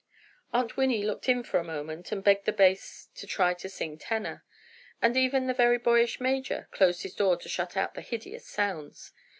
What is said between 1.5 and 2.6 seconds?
a moment and begged the